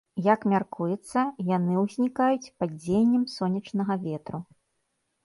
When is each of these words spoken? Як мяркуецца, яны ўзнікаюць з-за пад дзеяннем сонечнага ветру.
Як 0.33 0.45
мяркуецца, 0.51 1.19
яны 1.49 1.73
ўзнікаюць 1.83 2.45
з-за 2.47 2.57
пад 2.63 2.71
дзеяннем 2.81 3.23
сонечнага 3.35 3.93
ветру. 4.07 4.37